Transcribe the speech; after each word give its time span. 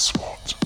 spot. 0.00 0.59